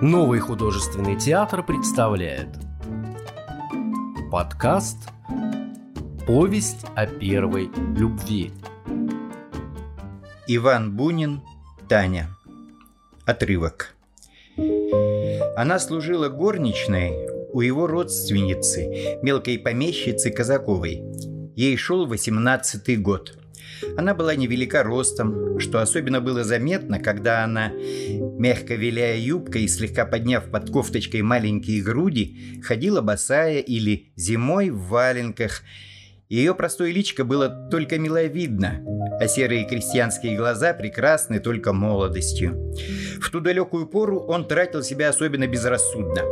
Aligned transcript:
Новый 0.00 0.38
художественный 0.38 1.16
театр 1.16 1.64
представляет 1.64 2.50
Подкаст 4.30 4.96
«Повесть 6.24 6.86
о 6.94 7.06
первой 7.06 7.68
любви» 7.96 8.52
Иван 10.46 10.94
Бунин, 10.94 11.42
Таня. 11.88 12.28
Отрывок. 13.26 13.96
Она 15.56 15.80
служила 15.80 16.28
горничной 16.28 17.28
у 17.52 17.60
его 17.60 17.88
родственницы, 17.88 19.18
мелкой 19.24 19.58
помещицы 19.58 20.30
Казаковой. 20.30 21.02
Ей 21.56 21.76
шел 21.76 22.06
восемнадцатый 22.06 22.96
год– 22.96 23.36
она 23.96 24.14
была 24.14 24.34
невелика 24.34 24.82
ростом, 24.82 25.58
что 25.60 25.80
особенно 25.80 26.20
было 26.20 26.44
заметно, 26.44 26.98
когда 26.98 27.44
она, 27.44 27.72
мягко 28.38 28.74
виляя 28.74 29.16
юбкой 29.16 29.64
и 29.64 29.68
слегка 29.68 30.06
подняв 30.06 30.50
под 30.50 30.70
кофточкой 30.70 31.22
маленькие 31.22 31.82
груди, 31.82 32.60
ходила 32.62 33.00
босая 33.00 33.58
или 33.58 34.12
зимой 34.16 34.70
в 34.70 34.88
валенках. 34.88 35.62
Ее 36.28 36.54
простое 36.54 36.92
личико 36.92 37.24
было 37.24 37.48
только 37.70 37.98
миловидно, 37.98 38.84
а 39.18 39.26
серые 39.28 39.64
крестьянские 39.64 40.36
глаза 40.36 40.74
прекрасны 40.74 41.40
только 41.40 41.72
молодостью. 41.72 42.74
В 43.20 43.30
ту 43.30 43.40
далекую 43.40 43.86
пору 43.86 44.20
он 44.20 44.46
тратил 44.46 44.82
себя 44.82 45.08
особенно 45.08 45.46
безрассудно. 45.46 46.22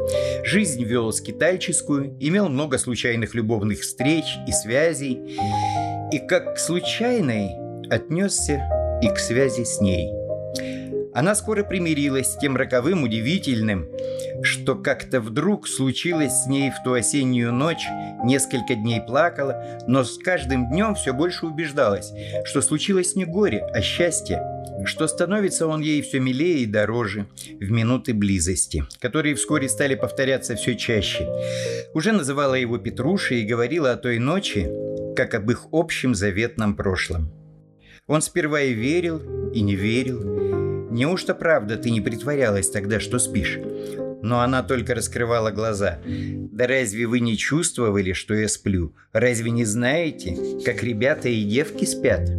Жизнь 0.45 0.85
вел 0.85 1.13
скитальческую, 1.13 2.17
имел 2.21 2.51
много 2.51 2.77
случайных 2.77 3.35
любовных 3.35 3.81
встреч 3.81 4.25
и 4.47 4.53
связей, 4.53 5.39
и 6.13 6.19
как 6.19 6.57
к 6.57 6.59
случайной 6.59 7.51
отнесся 7.89 8.61
и 9.03 9.09
к 9.09 9.19
связи 9.19 9.65
с 9.65 9.81
ней. 9.81 10.13
Она 11.17 11.35
скоро 11.35 11.65
примирилась 11.65 12.33
с 12.33 12.37
тем 12.37 12.59
роковым 12.59 13.03
удивительным, 13.03 13.89
что 14.43 14.75
как-то 14.75 15.23
вдруг 15.23 15.67
случилось 15.67 16.43
с 16.43 16.47
ней 16.47 16.71
в 16.71 16.75
ту 16.85 16.93
осеннюю 16.93 17.55
ночь, 17.55 17.87
несколько 18.23 18.75
дней 18.75 19.01
плакала, 19.01 19.81
но 19.87 20.05
с 20.05 20.19
каждым 20.19 20.69
днем 20.69 20.95
все 20.95 21.15
больше 21.15 21.47
убеждалась, 21.47 22.13
что 22.45 22.61
случилось 22.61 23.17
не 23.17 23.25
горе, 23.25 23.65
а 23.73 23.81
счастье, 23.81 24.43
что 24.85 25.09
становится 25.09 25.67
он 25.67 25.81
ей 25.81 26.03
все 26.03 26.21
милее 26.21 26.59
и 26.59 26.67
дороже 26.67 27.27
в 27.61 27.71
минуты 27.71 28.13
близости, 28.13 28.85
которые 29.01 29.37
вскоре 29.37 29.71
стали 29.71 29.95
повторяться 29.95 30.55
все 30.55 30.77
чаще. 30.77 31.27
Уже 31.95 32.13
называла 32.13 32.57
его 32.57 32.77
Петрушей 32.77 33.41
и 33.41 33.47
говорила 33.47 33.93
о 33.93 33.97
той 33.97 34.19
ночи, 34.19 34.69
как 35.17 35.33
об 35.33 35.51
их 35.51 35.69
общем 35.73 36.15
заветном 36.15 36.77
прошлом. 36.77 37.33
Он 38.07 38.21
сперва 38.21 38.61
и 38.61 38.75
верил, 38.75 39.51
и 39.53 39.63
не 39.63 39.75
верил. 39.75 40.36
Неужто 40.97 41.35
правда 41.35 41.77
ты 41.77 41.91
не 41.91 42.01
притворялась 42.01 42.71
тогда, 42.71 43.01
что 43.01 43.19
спишь? 43.19 43.59
Но 44.23 44.41
она 44.41 44.63
только 44.63 44.95
раскрывала 44.95 45.51
глаза. 45.51 45.99
Да 46.07 46.67
разве 46.67 47.07
вы 47.07 47.21
не 47.21 47.37
чувствовали, 47.37 48.15
что 48.15 48.33
я 48.33 48.49
сплю? 48.49 48.95
Разве 49.13 49.51
не 49.51 49.67
знаете, 49.67 50.39
как 50.65 50.83
ребята 50.83 51.29
и 51.29 51.45
девки 51.45 51.85
спят? 51.85 52.31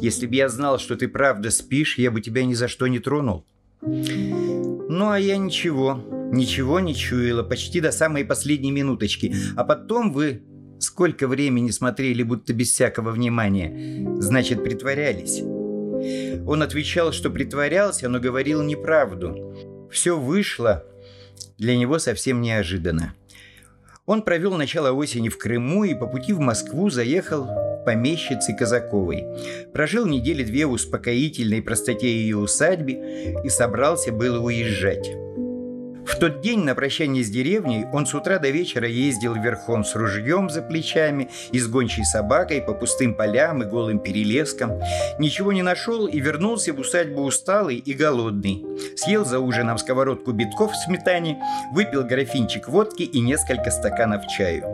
Если 0.00 0.28
бы 0.28 0.36
я 0.36 0.48
знал, 0.48 0.78
что 0.78 0.94
ты 0.94 1.08
правда 1.08 1.50
спишь, 1.50 1.98
я 1.98 2.12
бы 2.12 2.20
тебя 2.20 2.44
ни 2.44 2.54
за 2.54 2.68
что 2.68 2.86
не 2.86 3.00
тронул. 3.00 3.44
Ну, 3.82 5.10
а 5.10 5.18
я 5.18 5.36
ничего, 5.36 6.04
ничего 6.32 6.78
не 6.78 6.94
чуяла, 6.94 7.42
почти 7.42 7.80
до 7.80 7.90
самой 7.90 8.24
последней 8.24 8.70
минуточки. 8.70 9.34
А 9.56 9.64
потом 9.64 10.12
вы 10.12 10.42
Сколько 10.78 11.28
времени 11.28 11.70
смотрели, 11.72 12.22
будто 12.22 12.54
без 12.54 12.70
всякого 12.70 13.10
внимания. 13.10 14.06
Значит, 14.18 14.64
притворялись. 14.64 15.42
Он 16.46 16.62
отвечал, 16.62 17.12
что 17.12 17.30
притворялся, 17.30 18.08
но 18.08 18.20
говорил 18.20 18.62
неправду. 18.62 19.88
Все 19.90 20.18
вышло 20.18 20.84
для 21.58 21.76
него 21.76 21.98
совсем 21.98 22.40
неожиданно. 22.40 23.14
Он 24.06 24.22
провел 24.22 24.54
начало 24.56 24.92
осени 24.92 25.28
в 25.28 25.38
Крыму 25.38 25.84
и 25.84 25.94
по 25.94 26.06
пути 26.06 26.32
в 26.32 26.40
Москву 26.40 26.90
заехал 26.90 27.46
к 27.84 28.58
Казаковой. 28.58 29.24
Прожил 29.72 30.06
недели 30.06 30.44
две 30.44 30.66
в 30.66 30.72
успокоительной 30.72 31.62
простоте 31.62 32.08
ее 32.08 32.36
усадьбе 32.36 33.40
и 33.44 33.48
собрался 33.48 34.12
было 34.12 34.40
уезжать. 34.40 35.10
В 36.10 36.16
тот 36.18 36.40
день 36.40 36.64
на 36.64 36.74
прощание 36.74 37.22
с 37.22 37.30
деревней 37.30 37.86
он 37.92 38.04
с 38.04 38.14
утра 38.14 38.38
до 38.38 38.50
вечера 38.50 38.86
ездил 38.88 39.34
верхом 39.34 39.84
с 39.84 39.94
ружьем 39.94 40.50
за 40.50 40.60
плечами 40.60 41.30
и 41.52 41.58
с 41.60 41.68
гончей 41.68 42.04
собакой 42.04 42.60
по 42.60 42.74
пустым 42.74 43.14
полям 43.14 43.62
и 43.62 43.66
голым 43.66 44.00
перелескам. 44.00 44.80
Ничего 45.18 45.52
не 45.52 45.62
нашел 45.62 46.06
и 46.06 46.18
вернулся 46.18 46.72
в 46.72 46.80
усадьбу 46.80 47.22
усталый 47.22 47.76
и 47.76 47.94
голодный. 47.94 48.64
Съел 48.96 49.24
за 49.24 49.38
ужином 49.38 49.78
сковородку 49.78 50.32
битков 50.32 50.72
в 50.72 50.84
сметане, 50.84 51.40
выпил 51.72 52.02
графинчик 52.02 52.68
водки 52.68 53.04
и 53.04 53.20
несколько 53.20 53.70
стаканов 53.70 54.26
чаю. 54.26 54.64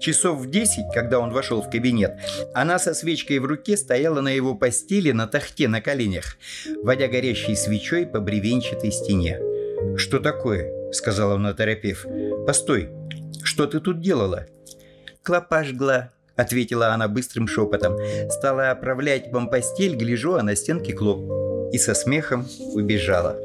Часов 0.00 0.38
в 0.38 0.50
десять, 0.50 0.92
когда 0.92 1.18
он 1.20 1.32
вошел 1.32 1.62
в 1.62 1.70
кабинет, 1.70 2.18
она 2.52 2.78
со 2.78 2.94
свечкой 2.94 3.38
в 3.38 3.44
руке 3.44 3.76
стояла 3.76 4.20
на 4.20 4.28
его 4.28 4.54
постели 4.54 5.12
на 5.12 5.26
тахте 5.26 5.68
на 5.68 5.80
коленях, 5.80 6.36
водя 6.82 7.08
горящей 7.08 7.56
свечой 7.56 8.06
по 8.06 8.20
бревенчатой 8.20 8.92
стене. 8.92 9.40
«Что 9.96 10.18
такое?»— 10.18 10.90
сказала 10.92 11.34
она, 11.34 11.54
торопев. 11.54 12.06
«Постой, 12.46 12.90
что 13.42 13.66
ты 13.66 13.80
тут 13.80 14.00
делала?» 14.00 14.46
«Клопа 15.22 15.64
жгла»,— 15.64 16.12
ответила 16.36 16.94
она 16.94 17.08
быстрым 17.08 17.46
шепотом. 17.46 17.96
Стала 18.30 18.70
оправлять 18.70 19.30
вам 19.32 19.50
постель, 19.50 19.96
гляжу, 19.96 20.34
а 20.34 20.42
на 20.42 20.56
стенке 20.56 20.92
клоп. 20.92 21.72
И 21.72 21.78
со 21.78 21.94
смехом 21.94 22.46
убежала. 22.72 23.38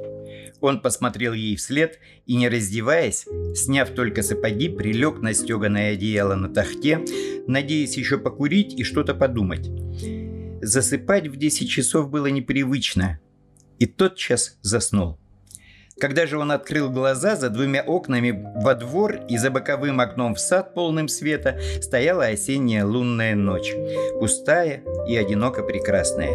Он 0.61 0.81
посмотрел 0.81 1.33
ей 1.33 1.57
вслед 1.57 1.99
и, 2.25 2.37
не 2.37 2.47
раздеваясь, 2.47 3.25
сняв 3.53 3.89
только 3.89 4.23
сапоги, 4.23 4.69
прилег 4.69 5.19
на 5.19 5.33
стеганое 5.33 5.91
одеяло 5.91 6.35
на 6.35 6.47
тахте, 6.47 7.01
надеясь 7.47 7.97
еще 7.97 8.17
покурить 8.17 8.73
и 8.73 8.83
что-то 8.83 9.13
подумать. 9.13 9.69
Засыпать 10.61 11.27
в 11.27 11.35
10 11.35 11.69
часов 11.69 12.09
было 12.09 12.27
непривычно, 12.27 13.19
и 13.77 13.85
тотчас 13.85 14.57
заснул. 14.61 15.19
Когда 15.99 16.25
же 16.25 16.37
он 16.37 16.51
открыл 16.51 16.89
глаза, 16.89 17.35
за 17.35 17.49
двумя 17.49 17.83
окнами 17.83 18.43
во 18.55 18.73
двор 18.73 19.19
и 19.29 19.37
за 19.37 19.51
боковым 19.51 19.99
окном 19.99 20.35
в 20.35 20.39
сад 20.39 20.73
полным 20.73 21.07
света 21.07 21.59
стояла 21.81 22.25
осенняя 22.25 22.83
лунная 22.83 23.35
ночь, 23.35 23.73
пустая 24.19 24.81
и 25.07 25.15
одиноко 25.15 25.63
прекрасная. 25.63 26.33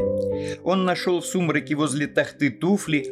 Он 0.63 0.85
нашел 0.85 1.21
в 1.21 1.27
сумраке 1.27 1.75
возле 1.75 2.07
тахты 2.07 2.51
туфли 2.51 3.07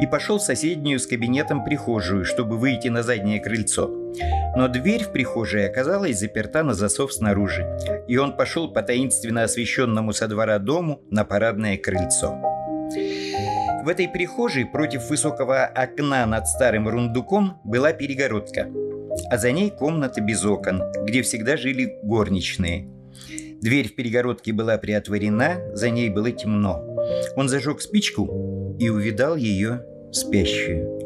и 0.00 0.06
пошел 0.06 0.38
в 0.38 0.42
соседнюю 0.42 0.98
с 0.98 1.06
кабинетом 1.06 1.64
прихожую, 1.64 2.24
чтобы 2.24 2.56
выйти 2.56 2.88
на 2.88 3.02
заднее 3.02 3.40
крыльцо. 3.40 3.88
Но 4.56 4.68
дверь 4.68 5.04
в 5.04 5.12
прихожей 5.12 5.68
оказалась 5.68 6.18
заперта 6.18 6.62
на 6.62 6.74
засов 6.74 7.12
снаружи, 7.12 7.64
и 8.08 8.16
он 8.16 8.36
пошел 8.36 8.72
по 8.72 8.82
таинственно 8.82 9.44
освещенному 9.44 10.12
со 10.12 10.26
двора 10.28 10.58
дому 10.58 11.02
на 11.10 11.24
парадное 11.24 11.76
крыльцо. 11.76 12.59
Этой 13.90 14.06
прихожей 14.06 14.66
против 14.66 15.10
высокого 15.10 15.64
окна 15.64 16.24
над 16.24 16.46
старым 16.46 16.88
рундуком 16.88 17.60
была 17.64 17.92
перегородка, 17.92 18.68
а 19.28 19.36
за 19.36 19.50
ней 19.50 19.70
комната 19.70 20.20
без 20.20 20.44
окон, 20.44 20.80
где 21.02 21.22
всегда 21.22 21.56
жили 21.56 21.98
горничные. 22.04 22.86
Дверь 23.60 23.88
в 23.88 23.96
перегородке 23.96 24.52
была 24.52 24.78
приотворена, 24.78 25.74
за 25.74 25.90
ней 25.90 26.08
было 26.08 26.30
темно. 26.30 26.84
Он 27.34 27.48
зажег 27.48 27.80
спичку 27.80 28.76
и 28.78 28.88
увидал 28.90 29.34
ее 29.34 29.84
спящую. 30.12 31.00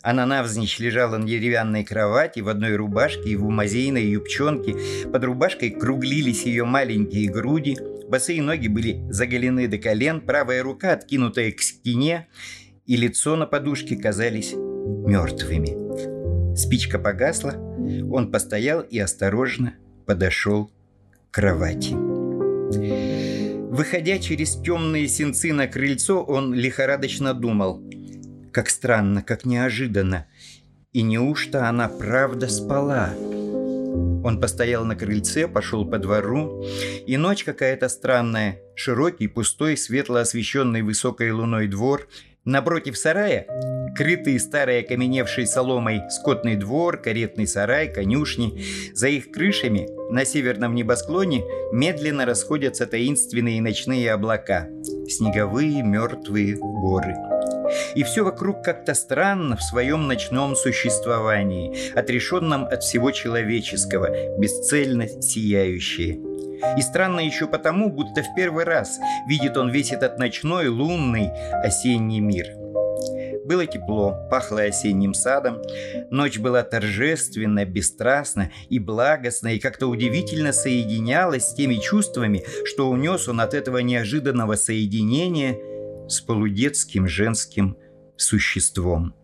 Она 0.00 0.24
навзничь 0.24 0.78
лежала 0.78 1.16
на 1.16 1.26
деревянной 1.26 1.84
кровати 1.84 2.38
в 2.38 2.48
одной 2.48 2.76
рубашке 2.76 3.30
и 3.30 3.36
в 3.36 3.46
умазейной 3.46 4.04
юбчонке. 4.04 4.76
Под 5.12 5.24
рубашкой 5.24 5.70
круглились 5.70 6.44
ее 6.44 6.64
маленькие 6.64 7.30
груди, 7.30 7.76
босые 8.12 8.42
ноги 8.42 8.68
были 8.68 9.02
заголены 9.10 9.66
до 9.66 9.78
колен, 9.78 10.20
правая 10.20 10.62
рука 10.62 10.92
откинутая 10.92 11.50
к 11.50 11.60
стене, 11.60 12.28
и 12.86 12.96
лицо 12.96 13.34
на 13.34 13.46
подушке 13.46 13.96
казались 13.96 14.52
мертвыми. 14.52 16.54
Спичка 16.54 16.98
погасла, 16.98 17.54
он 18.10 18.30
постоял 18.30 18.82
и 18.82 18.98
осторожно 18.98 19.74
подошел 20.06 20.66
к 20.66 21.34
кровати. 21.34 21.94
Выходя 23.72 24.18
через 24.18 24.56
темные 24.56 25.08
сенцы 25.08 25.52
на 25.52 25.66
крыльцо, 25.66 26.22
он 26.22 26.54
лихорадочно 26.54 27.34
думал– 27.34 27.82
как 28.52 28.68
странно, 28.68 29.22
как 29.22 29.46
неожиданно. 29.46 30.26
И 30.92 31.02
неужто 31.02 31.70
она 31.70 31.88
правда 31.88 32.48
спала? 32.48 33.14
Он 34.24 34.40
постоял 34.40 34.84
на 34.84 34.96
крыльце, 34.96 35.48
пошел 35.48 35.84
по 35.84 35.98
двору, 35.98 36.64
и 37.06 37.16
ночь 37.16 37.44
какая-то 37.44 37.88
странная. 37.88 38.60
Широкий, 38.74 39.28
пустой, 39.28 39.76
светло 39.76 40.16
освещенный 40.16 40.82
высокой 40.82 41.30
луной 41.32 41.68
двор. 41.68 42.08
Напротив 42.44 42.98
сарая 42.98 43.46
крытый 43.96 44.38
старой 44.40 44.80
окаменевшей 44.80 45.46
соломой 45.46 46.02
скотный 46.10 46.56
двор, 46.56 46.96
каретный 46.96 47.46
сарай, 47.46 47.92
конюшни. 47.92 48.64
За 48.94 49.08
их 49.08 49.30
крышами 49.30 49.88
на 50.10 50.24
северном 50.24 50.74
небосклоне 50.74 51.44
медленно 51.72 52.24
расходятся 52.24 52.86
таинственные 52.86 53.60
ночные 53.60 54.12
облака, 54.12 54.68
снеговые 55.08 55.82
мертвые 55.82 56.56
горы. 56.56 57.31
И 57.94 58.02
все 58.02 58.24
вокруг 58.24 58.62
как-то 58.62 58.94
странно 58.94 59.56
в 59.56 59.62
своем 59.62 60.06
ночном 60.06 60.56
существовании, 60.56 61.94
отрешенном 61.94 62.64
от 62.64 62.82
всего 62.82 63.10
человеческого, 63.10 64.38
бесцельно 64.38 65.08
сияющее. 65.08 66.18
И 66.78 66.82
странно 66.82 67.20
еще 67.20 67.48
потому, 67.48 67.90
будто 67.90 68.22
в 68.22 68.34
первый 68.36 68.64
раз 68.64 68.98
видит 69.26 69.56
он 69.56 69.70
весь 69.70 69.92
этот 69.92 70.18
ночной, 70.18 70.68
лунный, 70.68 71.30
осенний 71.64 72.20
мир– 72.20 72.46
было 73.44 73.66
тепло, 73.66 74.16
пахло 74.30 74.62
осенним 74.62 75.14
садом. 75.14 75.62
Ночь 76.10 76.38
была 76.38 76.62
торжественна, 76.62 77.64
бесстрастна 77.64 78.52
и 78.68 78.78
благостна, 78.78 79.48
и 79.48 79.58
как-то 79.58 79.88
удивительно 79.88 80.52
соединялась 80.52 81.48
с 81.48 81.54
теми 81.54 81.74
чувствами, 81.76 82.44
что 82.64 82.88
унес 82.88 83.28
он 83.28 83.40
от 83.40 83.54
этого 83.54 83.78
неожиданного 83.78 84.54
соединения 84.54 85.58
с 86.12 86.20
полудетским 86.20 87.08
женским 87.08 87.76
существом. 88.16 89.14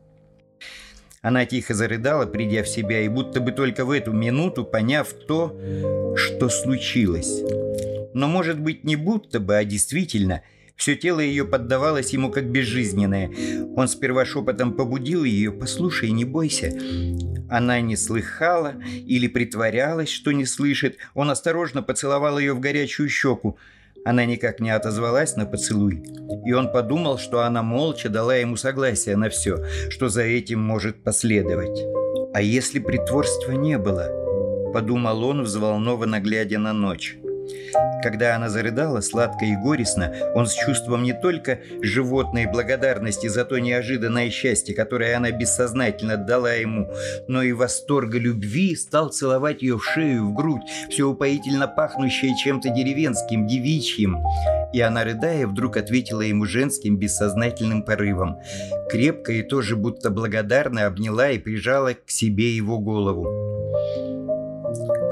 Она 1.21 1.45
тихо 1.47 1.75
зарыдала, 1.75 2.27
придя 2.27 2.63
в 2.63 2.69
себя, 2.69 3.01
и 3.01 3.09
будто 3.09 3.41
бы 3.41 3.53
только 3.53 3.85
в 3.85 3.91
эту 3.91 4.13
минуту 4.13 4.65
поняв 4.65 5.13
то, 5.13 6.15
что 6.17 6.49
случилось. 6.49 7.43
Но, 8.15 8.29
может 8.29 8.59
быть, 8.59 8.85
не 8.85 8.97
будто 8.97 9.41
бы, 9.41 9.57
а 9.57 9.65
действительно– 9.65 10.43
все 10.79 10.95
тело 10.95 11.19
ее 11.19 11.45
поддавалось 11.45 12.11
ему 12.11 12.31
как 12.31 12.49
безжизненное. 12.51 13.33
Он 13.75 13.89
сперва 13.89 14.25
шепотом 14.25 14.75
побудил 14.75 15.25
ее 15.25 15.51
«Послушай, 15.51 16.13
не 16.13 16.25
бойся». 16.25 16.73
Она 17.51 17.81
не 17.81 17.97
слыхала 17.97 18.77
или 19.05 19.27
притворялась, 19.27 20.09
что 20.09 20.31
не 20.31 20.47
слышит. 20.47 20.99
Он 21.15 21.31
осторожно 21.31 21.83
поцеловал 21.83 22.39
ее 22.39 22.55
в 22.55 22.61
горячую 22.61 23.09
щеку. 23.09 23.59
Она 24.09 24.25
никак 24.25 24.59
не 24.59 24.71
отозвалась 24.71 25.37
на 25.37 25.45
поцелуй. 25.45 26.03
И 26.47 26.53
он 26.55 26.73
подумал, 26.73 27.19
что 27.19 27.43
она 27.43 27.63
молча 27.63 28.09
дала 28.09 28.37
ему 28.37 28.57
согласие 28.57 29.17
на 29.17 29.29
все, 29.29 29.63
что 29.91 30.09
за 30.09 30.23
этим 30.23 30.61
может 30.63 31.05
последовать. 31.05 31.79
А 32.33 32.41
если 32.41 32.79
притворства 32.79 33.53
не 33.53 33.77
было? 33.77 34.09
Подумал 34.73 35.25
он, 35.25 35.43
взволнованно 35.43 36.21
глядя 36.21 36.59
на 36.59 36.73
ночь. 36.73 37.19
Когда 38.03 38.37
она 38.37 38.49
зарыдала 38.49 39.01
сладко 39.01 39.45
и 39.45 39.57
горестно, 39.57 40.13
он 40.35 40.47
с 40.47 40.55
чувством 40.55 41.03
не 41.03 41.13
только 41.13 41.59
животной 41.83 42.47
благодарности 42.47 43.27
за 43.27 43.45
то 43.45 43.59
неожиданное 43.59 44.31
счастье, 44.31 44.75
которое 44.75 45.17
она 45.17 45.31
бессознательно 45.31 46.17
дала 46.17 46.53
ему, 46.53 46.91
но 47.27 47.43
и 47.43 47.53
восторга 47.53 48.19
любви 48.19 48.77
стал 48.77 49.11
целовать 49.11 49.63
ее 49.63 49.79
в 49.79 49.85
шею, 49.85 50.29
в 50.29 50.35
грудь, 50.35 50.63
все 50.91 51.05
упоительно 51.05 51.67
пахнущее 51.67 52.37
чем-то 52.37 52.71
деревенским, 52.71 53.47
девичьим. 53.47 54.19
И 54.73 54.81
она, 54.81 55.05
рыдая, 55.05 55.47
вдруг 55.47 55.77
ответила 55.77 56.21
ему 56.21 56.45
женским 56.45 56.99
бессознательным 56.99 57.83
порывом. 57.83 58.39
Крепко 58.91 59.33
и 59.33 59.43
тоже 59.43 59.77
будто 59.77 60.11
благодарно 60.11 60.87
обняла 60.87 61.31
и 61.31 61.39
прижала 61.39 61.95
к 61.95 62.11
себе 62.11 62.55
его 62.55 62.79
голову. 62.79 63.27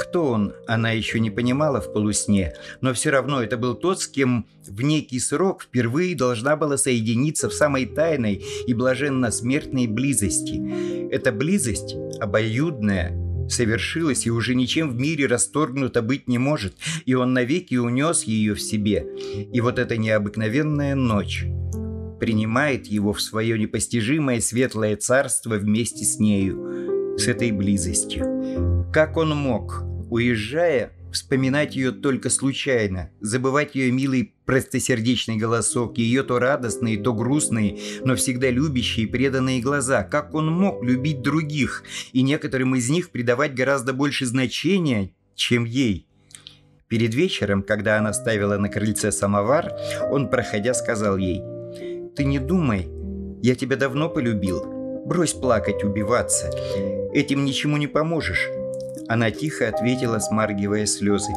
Кто 0.08 0.26
он, 0.26 0.54
она 0.66 0.92
еще 0.92 1.18
не 1.20 1.30
понимала 1.30 1.80
в 1.80 1.92
полусне, 1.92 2.54
но 2.80 2.94
все 2.94 3.10
равно 3.10 3.42
это 3.42 3.56
был 3.56 3.74
тот, 3.74 4.00
с 4.00 4.06
кем 4.06 4.46
в 4.66 4.82
некий 4.82 5.18
срок 5.18 5.62
впервые 5.62 6.14
должна 6.14 6.56
была 6.56 6.76
соединиться 6.76 7.48
в 7.48 7.52
самой 7.52 7.86
тайной 7.86 8.44
и 8.66 8.72
блаженно-смертной 8.72 9.86
близости. 9.88 11.10
Эта 11.10 11.32
близость, 11.32 11.96
обоюдная, 12.20 13.12
совершилась 13.48 14.26
и 14.26 14.30
уже 14.30 14.54
ничем 14.54 14.90
в 14.90 14.96
мире 14.96 15.26
расторгнута 15.26 16.02
быть 16.02 16.28
не 16.28 16.38
может, 16.38 16.76
и 17.04 17.14
он 17.14 17.32
навеки 17.32 17.74
унес 17.74 18.22
ее 18.24 18.54
в 18.54 18.60
себе. 18.60 19.06
И 19.52 19.60
вот 19.60 19.78
эта 19.78 19.96
необыкновенная 19.96 20.94
ночь 20.94 21.44
принимает 22.20 22.86
его 22.86 23.12
в 23.12 23.20
свое 23.20 23.58
непостижимое 23.58 24.40
светлое 24.40 24.96
царство 24.96 25.56
вместе 25.56 26.04
с 26.04 26.18
нею, 26.18 27.18
с 27.18 27.26
этой 27.28 27.50
близостью. 27.50 28.86
Как 28.92 29.16
он 29.16 29.36
мог, 29.36 29.84
Уезжая, 30.10 30.92
вспоминать 31.12 31.74
ее 31.74 31.90
только 31.90 32.30
случайно, 32.30 33.10
забывать 33.20 33.74
ее 33.74 33.90
милый 33.90 34.34
простосердечный 34.44 35.36
голосок, 35.36 35.98
ее 35.98 36.22
то 36.22 36.38
радостные, 36.38 36.98
то 36.98 37.12
грустные, 37.12 37.78
но 38.04 38.14
всегда 38.14 38.50
любящие 38.50 39.06
и 39.06 39.10
преданные 39.10 39.60
глаза. 39.60 40.04
Как 40.04 40.34
он 40.34 40.52
мог 40.52 40.84
любить 40.84 41.22
других 41.22 41.82
и 42.12 42.22
некоторым 42.22 42.76
из 42.76 42.88
них 42.88 43.10
придавать 43.10 43.54
гораздо 43.54 43.92
больше 43.92 44.26
значения, 44.26 45.12
чем 45.34 45.64
ей? 45.64 46.06
Перед 46.88 47.14
вечером, 47.14 47.62
когда 47.62 47.98
она 47.98 48.12
ставила 48.12 48.58
на 48.58 48.68
крыльце 48.68 49.10
самовар, 49.10 49.72
он, 50.10 50.30
проходя, 50.30 50.72
сказал 50.72 51.16
ей, 51.16 51.42
«Ты 52.14 52.24
не 52.24 52.38
думай, 52.38 52.88
я 53.42 53.56
тебя 53.56 53.76
давно 53.76 54.08
полюбил. 54.08 54.64
Брось 55.04 55.32
плакать, 55.32 55.82
убиваться. 55.82 56.50
Этим 57.12 57.44
ничему 57.44 57.76
не 57.76 57.86
поможешь. 57.86 58.48
Она 59.08 59.30
тихо 59.30 59.68
ответила, 59.68 60.18
смаргивая 60.18 60.86
слезы. 60.86 61.32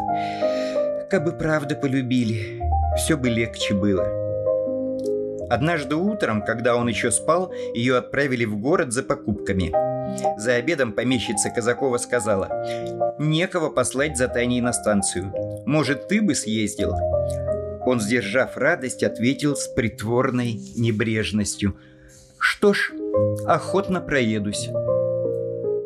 «Как 1.10 1.24
бы 1.24 1.32
правда 1.32 1.76
полюбили, 1.76 2.62
все 2.98 3.16
бы 3.18 3.30
легче 3.30 3.74
было». 3.74 4.08
Однажды 5.50 5.96
утром, 5.96 6.44
когда 6.44 6.76
он 6.76 6.88
еще 6.88 7.12
спал, 7.12 7.52
ее 7.74 7.98
отправили 7.98 8.46
в 8.46 8.60
город 8.60 8.94
за 8.94 9.04
покупками. 9.04 9.72
За 10.40 10.56
обедом 10.56 10.94
помещица 10.94 11.50
Казакова 11.50 11.98
сказала, 11.98 12.50
«Некого 13.20 13.70
послать 13.70 14.18
за 14.18 14.28
Таней 14.28 14.62
на 14.62 14.74
станцию. 14.74 15.34
Может, 15.66 16.08
ты 16.08 16.22
бы 16.22 16.36
съездил?» 16.36 16.94
Он, 17.86 18.00
сдержав 18.00 18.58
радость, 18.58 19.04
ответил 19.04 19.56
с 19.56 19.68
притворной 19.68 20.60
небрежностью, 20.76 21.76
«Что 22.38 22.74
ж, 22.74 22.92
охотно 23.46 24.02
проедусь». 24.02 24.70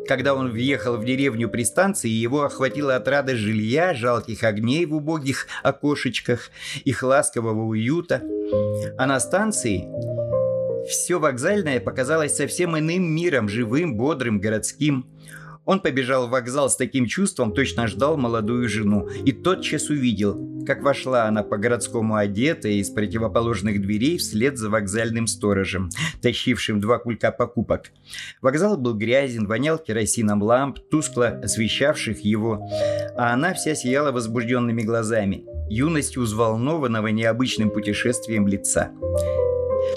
Когда 0.06 0.34
он 0.34 0.50
въехал 0.50 0.96
в 0.96 1.04
деревню 1.04 1.48
при 1.48 1.64
станции, 1.64 2.08
его 2.08 2.42
охватила 2.42 2.96
отрада 2.96 3.36
жилья, 3.36 3.94
жалких 3.94 4.42
огней 4.44 4.84
в 4.84 4.94
убогих 4.94 5.46
окошечках, 5.62 6.50
их 6.84 7.02
ласкового 7.02 7.62
уюта. 7.62 8.22
А 8.98 9.06
на 9.06 9.18
станции 9.18 9.88
все 10.88 11.18
вокзальное 11.18 11.80
показалось 11.80 12.36
совсем 12.36 12.78
иным 12.78 13.04
миром, 13.04 13.48
живым, 13.48 13.96
бодрым, 13.96 14.40
городским. 14.40 15.06
Он 15.64 15.80
побежал 15.80 16.26
в 16.26 16.30
вокзал 16.30 16.68
с 16.68 16.76
таким 16.76 17.06
чувством, 17.06 17.52
точно 17.52 17.86
ждал 17.86 18.16
молодую 18.16 18.68
жену, 18.68 19.08
и 19.24 19.32
тотчас 19.32 19.88
увидел, 19.88 20.64
как 20.66 20.82
вошла 20.82 21.24
она 21.24 21.42
по-городскому 21.42 22.16
одетая 22.16 22.72
из 22.74 22.90
противоположных 22.90 23.80
дверей 23.80 24.18
вслед 24.18 24.58
за 24.58 24.68
вокзальным 24.68 25.26
сторожем, 25.26 25.90
тащившим 26.20 26.80
два 26.80 26.98
кулька 26.98 27.32
покупок. 27.32 27.92
Вокзал 28.42 28.76
был 28.76 28.94
грязен, 28.94 29.46
вонял 29.46 29.78
керосином 29.78 30.42
ламп, 30.42 30.78
тускло 30.90 31.28
освещавших 31.28 32.20
его, 32.20 32.68
а 33.16 33.32
она 33.32 33.54
вся 33.54 33.74
сияла 33.74 34.12
возбужденными 34.12 34.82
глазами, 34.82 35.44
юностью 35.70 36.22
взволнованного 36.22 37.08
необычным 37.08 37.70
путешествием 37.70 38.46
лица. 38.46 38.90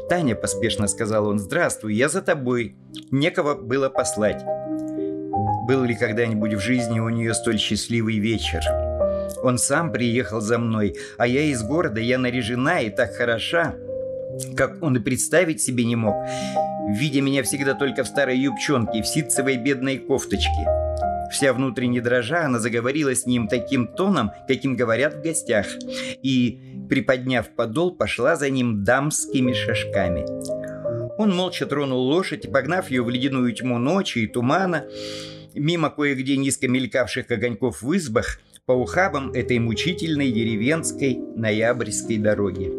«Таня»,— 0.10 0.36
поспешно 0.36 0.88
сказал 0.88 1.28
он,— 1.28 1.40
«здравствуй, 1.40 1.94
я 1.94 2.08
за 2.08 2.22
тобой. 2.22 2.76
Некого 3.12 3.56
было 3.56 3.90
послать». 3.90 4.44
Был 5.68 5.84
ли 5.84 5.96
когда-нибудь 5.96 6.54
в 6.54 6.62
жизни 6.62 7.02
у 7.02 7.10
нее 7.10 7.34
столь 7.34 7.60
счастливый 7.60 8.20
вечер? 8.20 8.62
Он 9.44 9.58
сам 9.58 9.92
приехал 9.92 10.40
за 10.40 10.58
мной, 10.58 10.96
а 11.18 11.28
я 11.28 11.42
из 11.42 11.62
города, 11.62 12.00
я 12.00 12.18
наряжена 12.18 12.80
и 12.80 12.90
так 12.90 13.14
хороша, 13.14 13.76
как 14.56 14.82
он 14.82 14.96
и 14.96 15.02
представить 15.02 15.62
себе 15.62 15.84
не 15.84 15.98
мог, 15.98 16.16
видя 16.88 17.22
меня 17.22 17.44
всегда 17.44 17.74
только 17.74 18.06
в 18.06 18.08
старой 18.08 18.38
юбчонке, 18.38 19.02
в 19.02 19.08
ситцевой 19.08 19.58
бедной 19.58 19.98
кофточке. 19.98 20.68
Вся 21.34 21.52
внутренне 21.52 22.00
дрожа, 22.00 22.46
она 22.46 22.60
заговорила 22.60 23.14
с 23.14 23.26
ним 23.26 23.50
таким 23.50 23.88
тоном, 23.88 24.32
каким 24.48 24.78
говорят 24.78 25.16
в 25.16 25.22
гостях, 25.22 25.68
и, 26.24 26.62
приподняв 26.88 27.50
подол, 27.50 27.92
пошла 27.92 28.38
за 28.38 28.50
ним 28.50 28.86
дамскими 28.86 29.52
шажками. 29.52 30.26
Он 31.18 31.36
молча 31.36 31.66
тронул 31.66 32.00
лошадь 32.00 32.50
погнав 32.54 32.90
ее 32.90 33.04
в 33.04 33.10
ледяную 33.10 33.52
тьму 33.52 33.80
ночи 33.80 34.20
и 34.20 34.28
тумана, 34.28 34.86
мимо 35.58 35.90
кое-где 35.90 36.38
низко 36.38 36.68
мелькавших 36.68 37.30
огоньков 37.32 37.82
в 37.82 37.96
избах, 37.96 38.40
по 38.68 38.74
ухабам 38.74 39.32
этой 39.32 39.60
мучительной 39.60 40.30
деревенской 40.30 41.18
ноябрьской 41.36 42.18
дороги. 42.18 42.70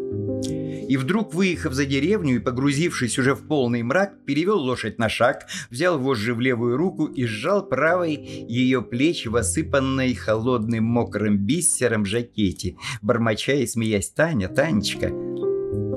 И 0.87 0.97
вдруг, 0.97 1.33
выехав 1.33 1.73
за 1.73 1.85
деревню 1.85 2.35
и 2.35 2.39
погрузившись 2.39 3.19
уже 3.19 3.35
в 3.35 3.47
полный 3.47 3.83
мрак, 3.83 4.13
перевел 4.25 4.59
лошадь 4.59 4.97
на 4.97 5.09
шаг, 5.09 5.47
взял 5.69 5.99
вожжи 5.99 6.33
в 6.33 6.39
левую 6.39 6.77
руку 6.77 7.05
и 7.05 7.25
сжал 7.25 7.67
правой 7.67 8.15
ее 8.15 8.81
плечи 8.81 9.27
в 9.27 9.35
осыпанной 9.35 10.13
холодным 10.13 10.83
мокрым 10.83 11.37
бисером 11.37 12.05
жакете, 12.05 12.75
бормоча 13.01 13.53
и 13.53 13.67
смеясь 13.67 14.09
«Таня, 14.09 14.47
Танечка!» 14.47 15.28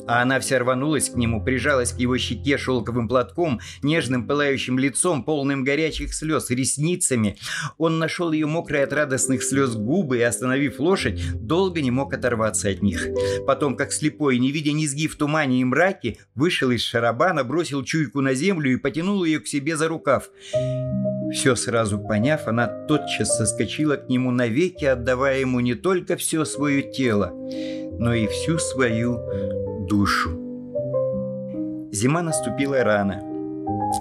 А 0.06 0.23
она 0.23 0.40
вся 0.40 0.59
рванулась 0.59 1.11
к 1.11 1.16
нему, 1.16 1.42
прижалась 1.42 1.92
к 1.92 1.99
его 1.99 2.18
щеке 2.18 2.59
шелковым 2.59 3.09
платком, 3.09 3.61
нежным 3.82 4.26
пылающим 4.26 4.78
лицом, 4.78 5.23
полным 5.25 5.64
горячих 5.64 6.14
слез, 6.14 6.50
ресницами. 6.50 7.37
Он 7.78 7.99
нашел 7.99 8.32
ее 8.32 8.47
мокрые 8.47 8.85
от 8.85 8.92
радостных 8.92 9.42
слез 9.42 9.75
губы 9.75 10.18
и, 10.18 10.23
остановив 10.23 10.80
лошадь, 10.80 11.21
долго 11.35 11.80
не 11.80 11.90
мог 11.90 12.12
оторваться 12.12 12.68
от 12.68 12.82
них. 12.82 13.06
Потом, 13.47 13.76
как 13.76 13.92
слепой, 13.92 14.38
не 14.38 14.50
видя 14.50 14.73
низги 14.73 15.06
в 15.06 15.16
тумане 15.16 15.61
и 15.61 15.64
мраке, 15.64 16.18
вышел 16.35 16.71
из 16.71 16.82
шарабана, 16.82 17.44
бросил 17.44 17.85
чуйку 17.85 18.21
на 18.21 18.35
землю 18.35 18.73
и 18.73 18.76
потянул 18.76 19.25
ее 19.25 19.40
к 19.40 19.47
себе 19.47 19.76
за 19.76 19.88
рукав. 19.88 20.30
Все 21.32 21.54
сразу 21.56 21.99
поняв, 21.99 22.47
она 22.47 22.66
тотчас 22.66 23.37
соскочила 23.37 23.97
к 23.97 24.09
нему 24.09 24.30
навеки, 24.30 24.85
отдавая 24.85 25.40
ему 25.40 25.61
не 25.61 25.75
только 25.75 26.16
все 26.16 26.44
свое 26.44 26.82
тело, 26.82 27.32
но 27.99 28.12
и 28.12 28.26
всю 28.26 28.59
свою 28.59 29.18
душу. 29.92 30.30
Зима 31.92 32.22
наступила 32.22 32.82
рано. 32.82 33.20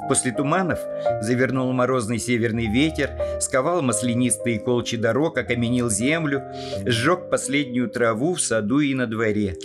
После 0.07 0.31
туманов 0.31 0.79
завернул 1.21 1.73
морозный 1.73 2.17
северный 2.17 2.67
ветер, 2.67 3.09
сковал 3.41 3.81
маслянистые 3.81 4.59
колчи 4.59 4.95
дорог, 4.95 5.37
окаменил 5.37 5.89
землю, 5.89 6.43
сжег 6.85 7.29
последнюю 7.29 7.89
траву 7.89 8.35
в 8.35 8.41
саду 8.41 8.79
и 8.79 8.95
на 8.95 9.05
дворе. 9.05 9.57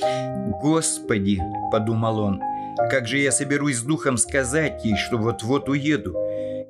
«Господи!»– 0.60 1.40
подумал 1.70 2.18
он– 2.18 2.40
как 2.90 3.08
же 3.08 3.18
я 3.18 3.32
соберусь 3.32 3.78
с 3.78 3.82
духом 3.82 4.18
сказать 4.18 4.84
ей, 4.84 4.96
что 4.96 5.16
вот-вот 5.16 5.68
уеду? 5.68 6.14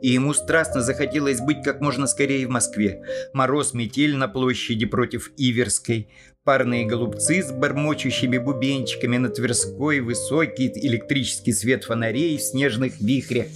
И 0.03 0.11
ему 0.11 0.35
страстно 0.35 0.83
захотелось 0.83 1.41
быть 1.41 1.63
как 1.63 1.81
можно 1.81 2.07
скорее 2.07 2.47
в 2.47 2.51
Москве. 2.51 3.03
Мороз, 3.33 3.73
метель 3.75 4.17
на 4.17 4.29
площади 4.29 4.87
против 4.87 5.31
Иверской, 5.37 6.09
парные 6.45 6.87
голубцы 6.87 7.43
с 7.43 7.51
бормочущими 7.51 8.39
бубенчиками 8.39 9.17
на 9.17 9.29
Тверской, 9.29 10.01
высокий 10.01 10.71
электрический 10.75 11.53
свет 11.53 11.85
фонарей 11.85 12.37
в 12.37 12.43
снежных 12.43 13.01
вихрях. 13.01 13.49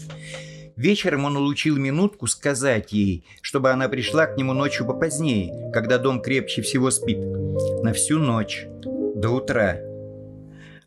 Вечером 0.76 1.26
он 1.26 1.36
улучил 1.36 1.76
минутку 1.76 2.26
сказать 2.26 2.90
ей, 2.92 3.26
чтобы 3.42 3.70
она 3.70 3.88
пришла 3.88 4.26
к 4.26 4.38
нему 4.38 4.54
ночью 4.54 4.86
попозднее, 4.86 5.70
когда 5.72 5.98
дом 5.98 6.22
крепче 6.22 6.62
всего 6.62 6.90
спит. 6.90 7.18
На 7.82 7.92
всю 7.92 8.18
ночь, 8.18 8.66
до 9.14 9.28
утра. 9.28 9.76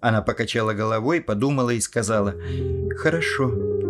Она 0.01 0.21
покачала 0.21 0.73
головой, 0.73 1.21
подумала 1.21 1.69
и 1.69 1.79
сказала 1.79 2.33
«Хорошо». 2.97 3.82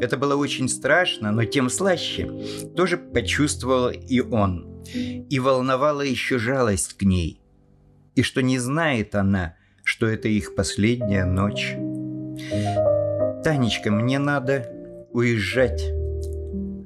Это 0.00 0.16
было 0.16 0.34
очень 0.36 0.68
страшно, 0.68 1.30
но 1.30 1.44
тем 1.44 1.68
слаще. 1.68 2.30
Тоже 2.74 2.96
почувствовал 2.96 3.90
и 3.90 4.20
он. 4.20 4.82
И 4.94 5.38
волновала 5.38 6.00
еще 6.00 6.38
жалость 6.38 6.94
к 6.96 7.02
ней. 7.02 7.40
И 8.14 8.22
что 8.22 8.42
не 8.42 8.58
знает 8.58 9.14
она, 9.14 9.56
что 9.84 10.06
это 10.06 10.28
их 10.28 10.54
последняя 10.54 11.24
ночь. 11.24 11.74
«Танечка, 13.44 13.90
мне 13.90 14.18
надо 14.18 14.68
уезжать». 15.12 15.82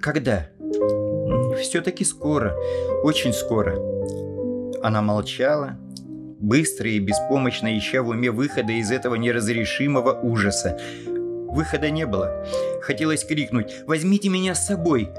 «Когда?» 0.01 0.49
«Все-таки 1.61 2.05
скоро, 2.05 2.57
очень 3.03 3.33
скоро». 3.33 3.77
Она 4.83 5.03
молчала, 5.03 5.79
быстро 6.45 6.91
и 6.91 6.99
беспомощно 6.99 7.77
ища 7.77 8.03
в 8.03 8.09
уме 8.09 8.31
выхода 8.31 8.73
из 8.73 8.91
этого 8.91 9.15
неразрешимого 9.15 10.13
ужаса. 10.21 10.79
Выхода 11.55 11.89
не 11.89 12.05
было. 12.05 12.45
Хотелось 12.83 13.25
крикнуть 13.25 13.77
«Возьмите 13.87 14.29
меня 14.29 14.57
с 14.57 14.67
собой!» 14.67 15.11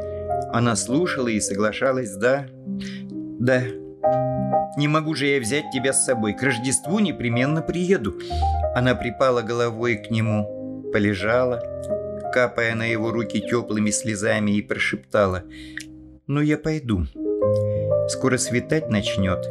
Она 0.52 0.76
слушала 0.76 1.30
и 1.30 1.40
соглашалась 1.40 2.14
«Да, 2.16 2.46
да, 3.40 3.64
не 4.78 4.90
могу 4.90 5.16
же 5.16 5.28
я 5.28 5.40
взять 5.40 5.72
тебя 5.72 5.94
с 5.94 6.06
собой. 6.06 6.34
К 6.34 6.44
Рождеству 6.44 7.00
непременно 7.00 7.62
приеду». 7.62 8.16
Она 8.76 8.96
припала 8.96 9.42
головой 9.42 9.96
к 9.96 10.12
нему, 10.12 10.84
полежала, 10.92 11.64
капая 12.34 12.76
на 12.76 12.84
его 12.84 13.12
руки 13.12 13.40
теплыми 13.40 13.92
слезами 13.92 14.52
и 14.52 14.62
прошептала 14.62 15.44
«Ну 16.28 16.42
я 16.42 16.58
пойду. 16.58 17.06
Скоро 18.10 18.38
светать 18.38 18.90
начнет 18.90 19.46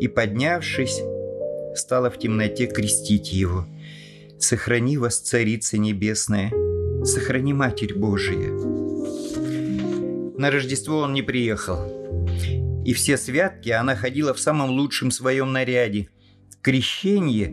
и, 0.00 0.08
поднявшись, 0.08 1.00
стала 1.76 2.10
в 2.10 2.18
темноте 2.18 2.66
крестить 2.66 3.32
его. 3.32 3.66
«Сохрани 4.40 4.98
вас, 4.98 5.18
Царица 5.18 5.78
Небесная, 5.78 6.52
сохрани 7.04 7.52
Матерь 7.52 7.94
Божия». 7.94 8.52
На 10.38 10.52
Рождество 10.52 10.98
он 10.98 11.12
не 11.12 11.22
приехал. 11.22 11.78
И 12.84 12.94
все 12.94 13.16
святки 13.16 13.70
она 13.70 13.96
ходила 13.96 14.32
в 14.32 14.38
самом 14.38 14.70
лучшем 14.70 15.10
своем 15.10 15.52
наряде. 15.52 16.08
В 16.52 16.62
крещенье 16.62 17.48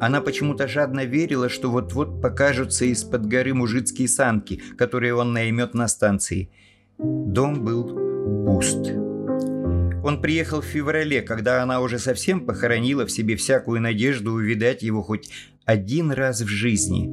она 0.00 0.20
почему-то 0.20 0.66
жадно 0.66 1.04
верила, 1.04 1.48
что 1.48 1.70
вот-вот 1.70 2.20
покажутся 2.20 2.84
из-под 2.86 3.26
горы 3.26 3.54
мужицкие 3.54 4.08
санки, 4.08 4.60
которые 4.76 5.14
он 5.14 5.32
наймет 5.32 5.74
на 5.74 5.86
станции. 5.86 6.50
Дом 6.98 7.64
был 7.64 8.44
пуст. 8.44 8.90
Он 10.04 10.20
приехал 10.20 10.60
в 10.60 10.66
феврале, 10.66 11.22
когда 11.22 11.62
она 11.62 11.80
уже 11.80 11.98
совсем 11.98 12.44
похоронила 12.44 13.06
в 13.06 13.10
себе 13.10 13.36
всякую 13.36 13.80
надежду 13.80 14.32
увидать 14.32 14.82
его 14.82 15.02
хоть 15.02 15.30
один 15.64 16.12
раз 16.12 16.40
в 16.40 16.46
жизни. 16.46 17.10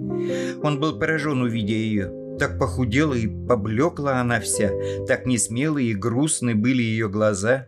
Он 0.63 0.79
был 0.79 0.99
поражен, 0.99 1.41
увидя 1.41 1.73
ее. 1.73 2.11
Так 2.39 2.57
похудела 2.57 3.13
и 3.13 3.27
поблекла 3.27 4.19
она 4.19 4.39
вся, 4.39 4.71
так 5.07 5.25
несмелые 5.25 5.91
и 5.91 5.95
грустны 5.95 6.55
были 6.55 6.81
ее 6.81 7.07
глаза. 7.07 7.67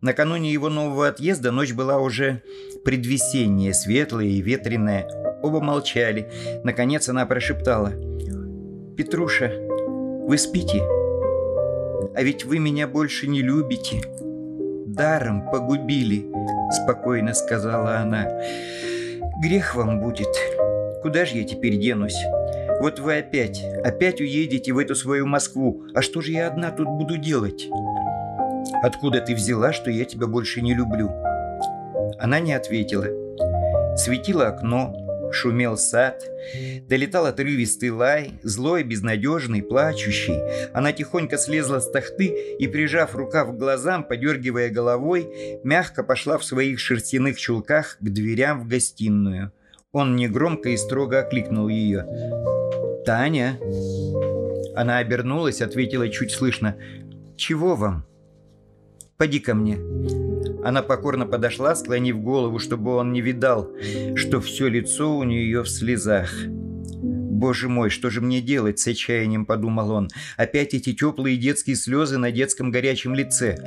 Накануне 0.00 0.52
его 0.52 0.70
нового 0.70 1.08
отъезда 1.08 1.52
ночь 1.52 1.72
была 1.72 1.98
уже 1.98 2.42
предвесенняя, 2.84 3.72
светлая 3.72 4.26
и 4.26 4.40
ветреная. 4.40 5.08
Оба 5.42 5.60
молчали. 5.60 6.30
Наконец 6.64 7.08
она 7.08 7.26
прошептала. 7.26 7.92
«Петруша, 8.96 9.52
вы 10.26 10.36
спите?» 10.36 10.82
а 12.14 12.22
ведь 12.22 12.44
вы 12.44 12.58
меня 12.58 12.86
больше 12.86 13.26
не 13.26 13.42
любите. 13.42 14.02
Даром 14.86 15.50
погубили, 15.50 16.26
спокойно 16.72 17.34
сказала 17.34 17.98
она. 17.98 18.28
Грех 19.40 19.74
вам 19.74 20.00
будет. 20.00 20.28
Куда 21.00 21.24
же 21.24 21.38
я 21.38 21.44
теперь 21.44 21.78
денусь? 21.78 22.16
Вот 22.78 22.98
вы 22.98 23.16
опять, 23.16 23.64
опять 23.82 24.20
уедете 24.20 24.72
в 24.72 24.78
эту 24.78 24.94
свою 24.94 25.26
Москву. 25.26 25.82
А 25.94 26.02
что 26.02 26.20
же 26.20 26.32
я 26.32 26.46
одна 26.46 26.70
тут 26.70 26.86
буду 26.86 27.16
делать? 27.16 27.66
Откуда 28.82 29.22
ты 29.22 29.34
взяла, 29.34 29.72
что 29.72 29.90
я 29.90 30.04
тебя 30.04 30.26
больше 30.26 30.60
не 30.60 30.74
люблю? 30.74 31.08
Она 32.18 32.38
не 32.38 32.52
ответила. 32.52 33.06
Светило 33.96 34.48
окно, 34.48 34.94
шумел 35.32 35.76
сад, 35.76 36.22
долетал 36.88 37.26
отрывистый 37.26 37.90
лай, 37.90 38.32
злой, 38.42 38.82
безнадежный, 38.82 39.62
плачущий. 39.62 40.38
Она 40.72 40.92
тихонько 40.92 41.38
слезла 41.38 41.80
с 41.80 41.90
тахты 41.90 42.56
и, 42.58 42.66
прижав 42.66 43.14
рукав 43.14 43.50
к 43.50 43.58
глазам, 43.58 44.04
подергивая 44.04 44.70
головой, 44.70 45.60
мягко 45.64 46.02
пошла 46.02 46.38
в 46.38 46.44
своих 46.44 46.78
шерстяных 46.78 47.38
чулках 47.38 47.98
к 48.00 48.04
дверям 48.04 48.60
в 48.60 48.68
гостиную. 48.68 49.52
Он 49.92 50.16
негромко 50.16 50.68
и 50.70 50.76
строго 50.76 51.20
окликнул 51.20 51.68
ее. 51.68 52.06
«Таня!» 53.04 53.58
Она 54.76 54.98
обернулась, 54.98 55.62
ответила 55.62 56.08
чуть 56.08 56.30
слышно. 56.30 56.76
«Чего 57.36 57.74
вам?» 57.74 58.09
«Поди 59.20 59.38
ко 59.38 59.54
мне». 59.54 59.78
Она 60.64 60.80
покорно 60.80 61.26
подошла, 61.26 61.74
склонив 61.74 62.22
голову, 62.22 62.58
чтобы 62.58 62.94
он 62.94 63.12
не 63.12 63.20
видал, 63.20 63.70
что 64.16 64.40
все 64.40 64.66
лицо 64.68 65.14
у 65.14 65.24
нее 65.24 65.62
в 65.62 65.68
слезах. 65.68 66.32
«Боже 66.46 67.68
мой, 67.68 67.90
что 67.90 68.08
же 68.08 68.22
мне 68.22 68.40
делать?»– 68.40 68.78
с 68.80 68.86
отчаянием 68.86 69.44
подумал 69.44 69.90
он. 69.90 70.08
«Опять 70.38 70.72
эти 70.72 70.94
теплые 70.94 71.36
детские 71.36 71.76
слезы 71.76 72.16
на 72.16 72.30
детском 72.30 72.70
горячем 72.70 73.14
лице. 73.14 73.58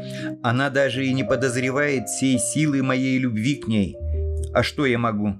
Она 0.41 0.72
даже 0.72 1.05
и 1.05 1.13
не 1.13 1.24
подозревает 1.24 2.10
всей 2.10 2.39
силы 2.39 2.81
моей 2.81 3.19
любви 3.19 3.57
к 3.57 3.67
ней. 3.67 3.95
А 4.55 4.63
что 4.63 4.88
я 4.88 4.98
могу? 4.98 5.36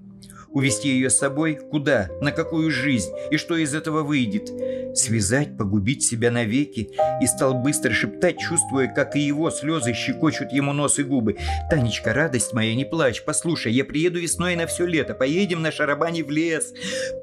Увести 0.50 0.89
ее 0.89 1.10
с 1.10 1.17
собой? 1.17 1.55
Куда? 1.72 2.10
На 2.22 2.32
какую 2.32 2.70
жизнь? 2.70 3.10
И 3.32 3.38
что 3.38 3.58
из 3.58 3.74
этого 3.74 4.03
выйдет? 4.03 4.51
Связать, 4.96 5.58
погубить 5.58 6.04
себя 6.04 6.30
навеки? 6.30 6.92
И 7.22 7.26
стал 7.26 7.56
быстро 7.56 7.92
шептать, 7.92 8.38
чувствуя, 8.38 8.88
как 8.88 9.16
и 9.16 9.20
его 9.20 9.50
слезы 9.50 9.94
щекочут 9.94 10.52
ему 10.52 10.72
нос 10.74 11.00
и 11.00 11.04
губы. 11.04 11.38
«Танечка, 11.70 12.14
радость 12.14 12.54
моя, 12.54 12.76
не 12.76 12.86
плачь. 12.86 13.24
Послушай, 13.26 13.74
я 13.74 13.86
приеду 13.86 14.20
весной 14.20 14.56
на 14.56 14.68
все 14.68 14.86
лето. 14.86 15.16
Поедем 15.16 15.62
на 15.62 15.72
шарабане 15.72 16.24
в 16.24 16.30
лес. 16.30 16.74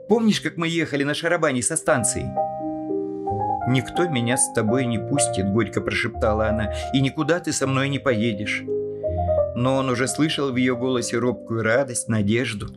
Помнишь, 0.08 0.40
как 0.40 0.56
мы 0.56 0.68
ехали 0.68 1.04
на 1.04 1.14
шарабане 1.14 1.62
со 1.62 1.76
станции?» 1.76 2.24
«Никто 3.68 4.08
меня 4.08 4.36
с 4.36 4.52
тобой 4.52 4.84
не 4.86 4.98
пустит»,— 4.98 5.46
горько 5.52 5.80
прошептала 5.80 6.48
она,— 6.48 6.74
«и 6.92 7.00
никуда 7.00 7.38
ты 7.38 7.52
со 7.52 7.68
мной 7.68 7.88
не 7.88 8.00
поедешь». 8.00 8.64
Но 9.54 9.76
он 9.76 9.90
уже 9.90 10.08
слышал 10.08 10.50
в 10.50 10.56
ее 10.56 10.74
голосе 10.74 11.18
робкую 11.18 11.62
радость, 11.62 12.08
надежду. 12.08 12.68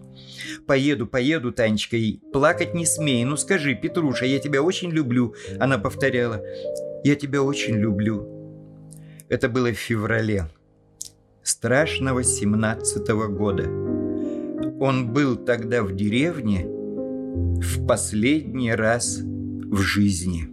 «Поеду, 0.67 1.07
поеду, 1.07 1.51
Танечка, 1.51 1.97
и 1.97 2.19
плакать 2.31 2.73
не 2.73 2.85
смей. 2.85 3.23
Ну 3.25 3.35
скажи, 3.37 3.75
Петруша, 3.75 4.25
я 4.25 4.39
тебя 4.39 4.61
очень 4.61 4.91
люблю»,— 4.91 5.35
она 5.59 5.77
повторяла. 5.77 6.41
«Я 7.03 7.15
тебя 7.15 7.41
очень 7.41 7.75
люблю». 7.75 8.29
Это 9.29 9.49
было 9.49 9.71
в 9.71 9.77
феврале 9.77 10.49
страшного 11.43 12.23
семнадцатого 12.23 13.27
года. 13.27 13.63
он 14.79 15.11
был 15.11 15.35
тогда 15.35 15.83
в 15.83 15.93
деревне 15.95 16.65
в 16.65 17.85
последний 17.85 18.73
раз 18.73 19.19
в 19.19 19.77
жизни. 19.77 20.52